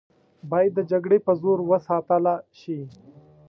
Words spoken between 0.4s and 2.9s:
باید د جګړې په زور وساتله شي.